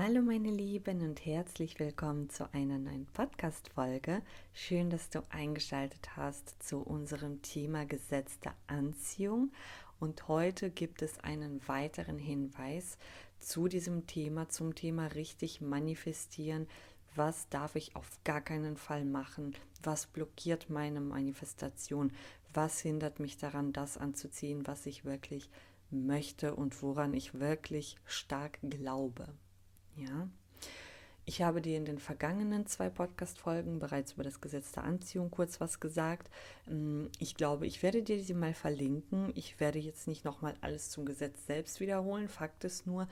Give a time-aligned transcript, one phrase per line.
[0.00, 4.22] Hallo meine Lieben und herzlich willkommen zu einer neuen Podcast-Folge.
[4.54, 9.50] Schön, dass du eingeschaltet hast zu unserem Thema Gesetz der Anziehung.
[9.98, 12.96] Und heute gibt es einen weiteren Hinweis
[13.40, 16.68] zu diesem Thema, zum Thema richtig manifestieren.
[17.16, 19.56] Was darf ich auf gar keinen Fall machen?
[19.82, 22.12] Was blockiert meine Manifestation?
[22.54, 25.50] Was hindert mich daran, das anzuziehen, was ich wirklich
[25.90, 29.26] möchte und woran ich wirklich stark glaube?
[29.98, 30.28] Ja.
[31.24, 35.60] Ich habe dir in den vergangenen zwei Podcast-Folgen bereits über das Gesetz der Anziehung kurz
[35.60, 36.30] was gesagt.
[36.66, 39.32] Mm, ich glaube, ich werde dir sie mal verlinken.
[39.34, 42.28] Ich werde jetzt nicht nochmal alles zum Gesetz selbst wiederholen.
[42.28, 43.08] Fakt ist nur,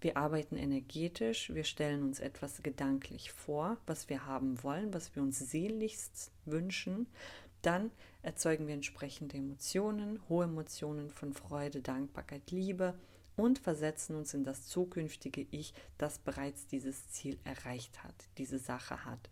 [0.00, 5.22] wir arbeiten energetisch, wir stellen uns etwas gedanklich vor, was wir haben wollen, was wir
[5.22, 7.06] uns sehnlichst wünschen.
[7.60, 7.90] Dann
[8.22, 12.94] erzeugen wir entsprechende Emotionen, hohe Emotionen von Freude, Dankbarkeit, Liebe
[13.38, 19.04] und versetzen uns in das zukünftige Ich, das bereits dieses Ziel erreicht hat, diese Sache
[19.04, 19.30] hat.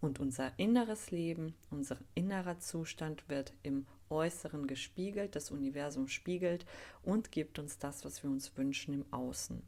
[0.00, 6.64] Und unser inneres Leben, unser innerer Zustand wird im Äußeren gespiegelt, das Universum spiegelt
[7.02, 9.60] und gibt uns das, was wir uns wünschen im Außen.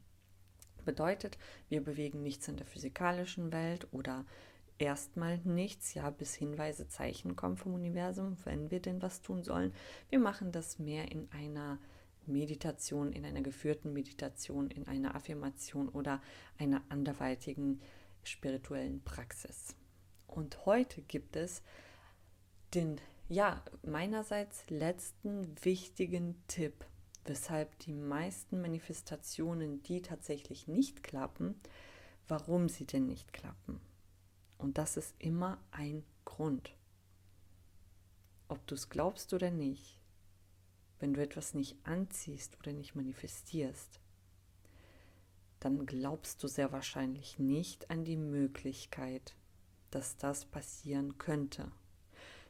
[0.85, 4.25] Bedeutet, wir bewegen nichts in der physikalischen Welt oder
[4.77, 9.73] erstmal nichts, ja, bis Hinweise, Zeichen kommen vom Universum, wenn wir denn was tun sollen.
[10.09, 11.77] Wir machen das mehr in einer
[12.25, 16.21] Meditation, in einer geführten Meditation, in einer Affirmation oder
[16.57, 17.81] einer anderweitigen
[18.23, 19.75] spirituellen Praxis.
[20.27, 21.61] Und heute gibt es
[22.73, 26.85] den, ja, meinerseits letzten wichtigen Tipp,
[27.25, 31.59] weshalb die meisten Manifestationen, die tatsächlich nicht klappen,
[32.27, 33.81] warum sie denn nicht klappen.
[34.57, 36.73] Und das ist immer ein Grund.
[38.47, 40.00] Ob du es glaubst oder nicht,
[41.01, 43.99] wenn du etwas nicht anziehst oder nicht manifestierst,
[45.59, 49.35] dann glaubst du sehr wahrscheinlich nicht an die Möglichkeit,
[49.89, 51.71] dass das passieren könnte,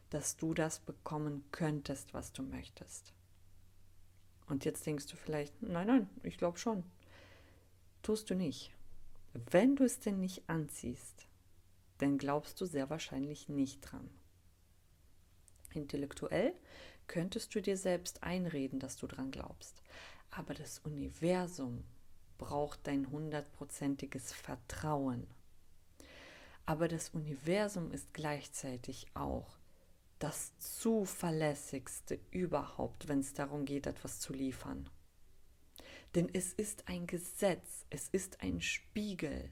[0.10, 3.14] dass du das bekommen könntest, was du möchtest.
[4.48, 6.84] Und jetzt denkst du vielleicht, nein, nein, ich glaube schon.
[8.02, 8.74] Tust du nicht.
[9.34, 11.26] Wenn du es denn nicht anziehst,
[12.00, 14.10] dann glaubst du sehr wahrscheinlich nicht dran.
[15.74, 16.54] Intellektuell
[17.12, 19.84] könntest du dir selbst einreden, dass du dran glaubst.
[20.30, 21.84] Aber das Universum
[22.38, 25.28] braucht dein hundertprozentiges Vertrauen.
[26.66, 29.58] Aber das Universum ist gleichzeitig auch
[30.20, 34.88] das zuverlässigste überhaupt, wenn es darum geht, etwas zu liefern.
[36.16, 39.52] Denn es ist ein Gesetz, es ist ein Spiegel.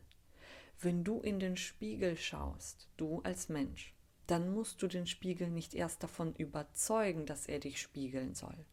[0.80, 3.94] Wenn du in den Spiegel schaust, du als Mensch,
[4.30, 8.66] dann musst du den Spiegel nicht erst davon überzeugen, dass er dich spiegeln soll.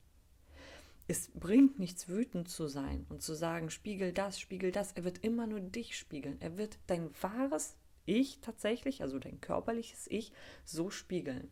[1.09, 4.93] Es bringt nichts, wütend zu sein und zu sagen, spiegel das, spiegel das.
[4.93, 6.41] Er wird immer nur dich spiegeln.
[6.41, 10.33] Er wird dein wahres Ich tatsächlich, also dein körperliches Ich,
[10.65, 11.51] so spiegeln.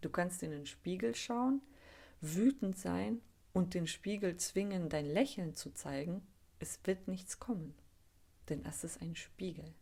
[0.00, 1.60] Du kannst in den Spiegel schauen,
[2.20, 3.20] wütend sein
[3.52, 6.26] und den Spiegel zwingen, dein Lächeln zu zeigen.
[6.58, 7.74] Es wird nichts kommen,
[8.48, 9.74] denn es ist ein Spiegel.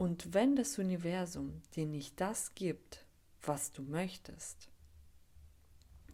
[0.00, 3.04] Und wenn das Universum dir nicht das gibt,
[3.42, 4.70] was du möchtest,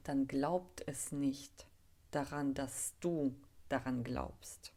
[0.03, 1.69] dann glaubt es nicht
[2.11, 3.37] daran, dass du
[3.69, 4.73] daran glaubst,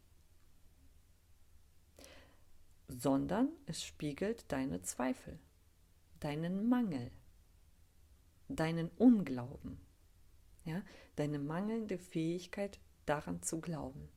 [2.86, 5.40] sondern es spiegelt deine Zweifel,
[6.20, 7.10] deinen Mangel,
[8.46, 9.80] deinen Unglauben,
[10.64, 10.84] ja,
[11.16, 14.08] deine mangelnde Fähigkeit daran zu glauben.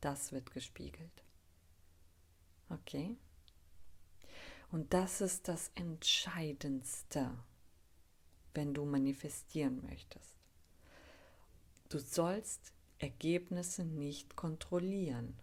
[0.00, 1.22] Das wird gespiegelt.
[2.70, 3.18] Okay?
[4.70, 7.30] Und das ist das Entscheidendste,
[8.54, 10.36] wenn du manifestieren möchtest.
[11.88, 15.38] Du sollst Ergebnisse nicht kontrollieren.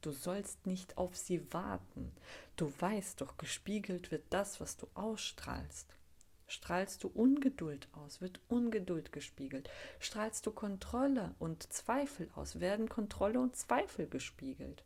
[0.00, 2.12] Du sollst nicht auf sie warten.
[2.54, 5.88] Du weißt doch, gespiegelt wird das, was du ausstrahlst.
[6.46, 9.68] Strahlst du Ungeduld aus, wird Ungeduld gespiegelt.
[9.98, 14.84] Strahlst du Kontrolle und Zweifel aus, werden Kontrolle und Zweifel gespiegelt.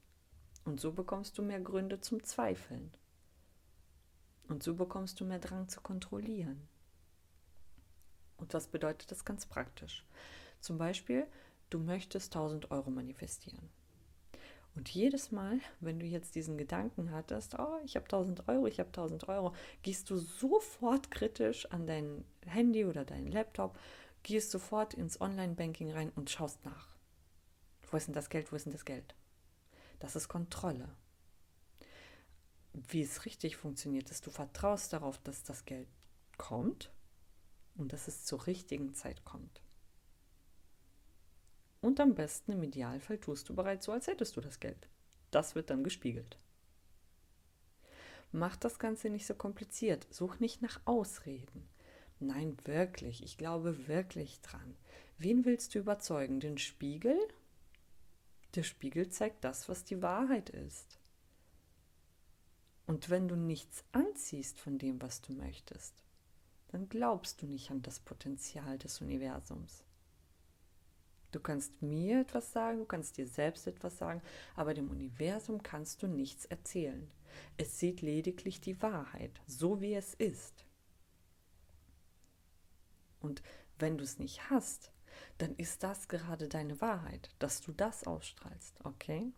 [0.64, 2.90] Und so bekommst du mehr Gründe zum Zweifeln.
[4.52, 6.68] Und so bekommst du mehr Drang zu kontrollieren.
[8.36, 10.04] Und was bedeutet das ganz praktisch?
[10.60, 11.26] Zum Beispiel,
[11.70, 13.70] du möchtest 1000 Euro manifestieren.
[14.74, 18.78] Und jedes Mal, wenn du jetzt diesen Gedanken hattest, oh, ich habe 1000 Euro, ich
[18.78, 23.78] habe 1000 Euro, gehst du sofort kritisch an dein Handy oder deinen Laptop,
[24.22, 26.90] gehst sofort ins Online-Banking rein und schaust nach.
[27.90, 28.52] Wo ist denn das Geld?
[28.52, 29.14] Wo ist denn das Geld?
[29.98, 30.90] Das ist Kontrolle
[32.72, 35.88] wie es richtig funktioniert, ist, du vertraust darauf, dass das Geld
[36.38, 36.90] kommt
[37.76, 39.62] und dass es zur richtigen Zeit kommt.
[41.80, 44.88] Und am besten im Idealfall tust du bereits so, als hättest du das Geld.
[45.30, 46.38] Das wird dann gespiegelt.
[48.30, 50.06] Mach das Ganze nicht so kompliziert.
[50.10, 51.68] Such nicht nach Ausreden.
[52.18, 53.22] Nein, wirklich.
[53.22, 54.76] Ich glaube wirklich dran.
[55.18, 56.40] Wen willst du überzeugen?
[56.40, 57.18] Den Spiegel?
[58.54, 60.98] Der Spiegel zeigt das, was die Wahrheit ist.
[62.92, 65.94] Und wenn du nichts anziehst von dem, was du möchtest,
[66.68, 69.82] dann glaubst du nicht an das Potenzial des Universums.
[71.30, 74.20] Du kannst mir etwas sagen, du kannst dir selbst etwas sagen,
[74.56, 77.10] aber dem Universum kannst du nichts erzählen.
[77.56, 80.66] Es sieht lediglich die Wahrheit, so wie es ist.
[83.20, 83.42] Und
[83.78, 84.92] wenn du es nicht hast,
[85.38, 89.32] dann ist das gerade deine Wahrheit, dass du das ausstrahlst, okay?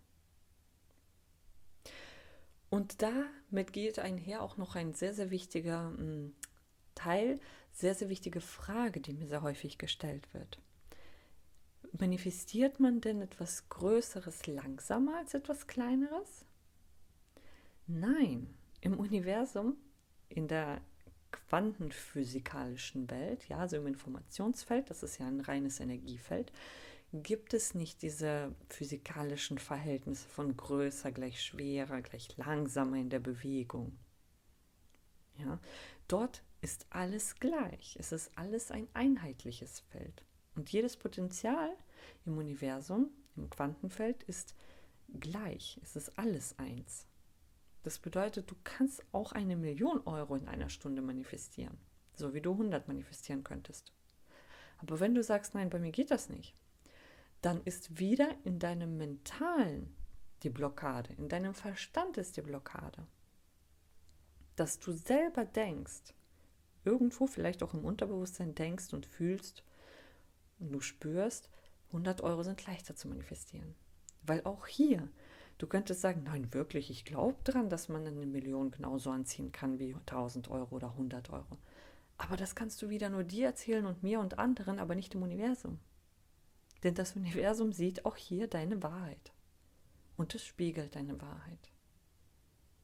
[2.75, 6.35] Und damit geht einher auch noch ein sehr, sehr wichtiger hm,
[6.97, 7.38] Teil,
[7.71, 10.59] sehr, sehr wichtige Frage, die mir sehr häufig gestellt wird.
[11.93, 16.47] Manifestiert man denn etwas Größeres langsamer als etwas Kleineres?
[17.87, 19.76] Nein, im Universum,
[20.29, 20.81] in der
[21.31, 26.50] quantenphysikalischen Welt, ja, also im Informationsfeld, das ist ja ein reines Energiefeld,
[27.22, 33.96] gibt es nicht diese physikalischen Verhältnisse von größer gleich schwerer gleich langsamer in der Bewegung.
[35.37, 35.61] Ja,
[36.08, 37.96] dort ist alles gleich.
[38.00, 40.25] Es ist alles ein einheitliches Feld.
[40.56, 41.70] Und jedes Potenzial
[42.25, 44.55] im Universum, im Quantenfeld, ist
[45.20, 45.78] gleich.
[45.82, 47.06] Es ist alles eins.
[47.82, 51.76] Das bedeutet, du kannst auch eine Million Euro in einer Stunde manifestieren,
[52.14, 53.93] so wie du 100 manifestieren könntest.
[54.78, 56.55] Aber wenn du sagst, nein, bei mir geht das nicht,
[57.44, 59.94] dann ist wieder in deinem Mentalen
[60.44, 63.06] die Blockade, in deinem Verstand ist die Blockade.
[64.56, 66.14] Dass du selber denkst,
[66.85, 69.62] irgendwo vielleicht auch im Unterbewusstsein denkst und fühlst
[70.58, 71.50] und du spürst,
[71.88, 73.75] 100 Euro sind leichter zu manifestieren.
[74.23, 75.06] Weil auch hier,
[75.58, 79.79] du könntest sagen, nein, wirklich, ich glaube dran, dass man eine Million genauso anziehen kann
[79.79, 81.58] wie 1000 Euro oder 100 Euro.
[82.17, 85.23] Aber das kannst du wieder nur dir erzählen und mir und anderen, aber nicht im
[85.23, 85.79] Universum.
[86.85, 89.33] Denn das Universum sieht auch hier deine Wahrheit.
[90.17, 91.73] Und es spiegelt deine Wahrheit.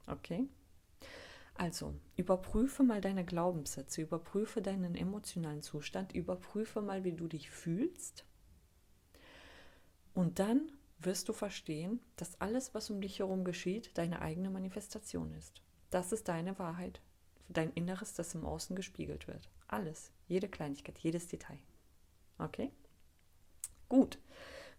[0.06, 0.48] Okay?
[1.54, 8.24] Also, überprüfe mal deine Glaubenssätze, überprüfe deinen emotionalen Zustand, überprüfe mal, wie du dich fühlst.
[10.14, 15.34] Und dann wirst du verstehen, dass alles, was um dich herum geschieht, deine eigene Manifestation
[15.34, 15.62] ist.
[15.90, 17.02] Das ist deine Wahrheit,
[17.48, 19.50] dein Inneres, das im Außen gespiegelt wird.
[19.68, 21.58] Alles, jede Kleinigkeit, jedes Detail.
[22.38, 22.72] Okay?
[23.90, 24.18] Gut.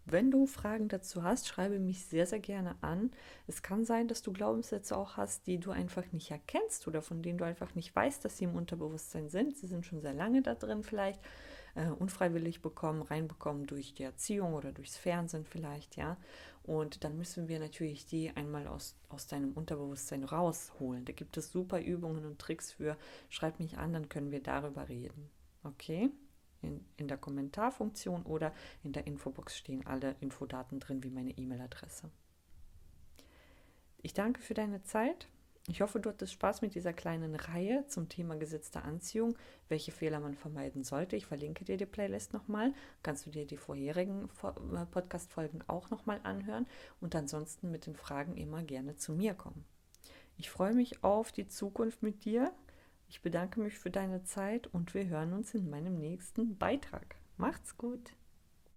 [0.06, 3.12] Wenn du Fragen dazu hast, schreibe mich sehr, sehr gerne an.
[3.46, 7.22] Es kann sein, dass du Glaubenssätze auch hast, die du einfach nicht erkennst oder von
[7.22, 9.58] denen du einfach nicht weißt, dass sie im Unterbewusstsein sind.
[9.58, 11.20] Sie sind schon sehr lange da drin vielleicht,
[11.76, 16.18] äh, unfreiwillig bekommen, reinbekommen durch die Erziehung oder durchs Fernsehen vielleicht, ja.
[16.64, 21.06] Und dann müssen wir natürlich die einmal aus, aus deinem Unterbewusstsein rausholen.
[21.06, 22.98] Da gibt es super Übungen und Tricks für.
[23.30, 25.30] Schreib mich an, dann können wir darüber reden.
[25.64, 26.12] Okay?
[26.62, 28.54] In, in der Kommentarfunktion oder
[28.84, 32.10] in der Infobox stehen alle Infodaten drin, wie meine E-Mail-Adresse.
[34.02, 35.28] Ich danke für deine Zeit.
[35.68, 39.38] Ich hoffe, du hattest Spaß mit dieser kleinen Reihe zum Thema gesetzte Anziehung,
[39.70, 41.16] welche Fehler man vermeiden sollte.
[41.16, 42.74] Ich verlinke dir die Playlist nochmal.
[43.04, 46.66] Kannst du dir die vorherigen äh, Podcast-Folgen auch nochmal anhören
[47.00, 49.64] und ansonsten mit den Fragen immer gerne zu mir kommen.
[50.36, 52.52] Ich freue mich auf die Zukunft mit dir.
[53.12, 57.18] Ich bedanke mich für deine Zeit und wir hören uns in meinem nächsten Beitrag.
[57.36, 58.14] Macht's gut!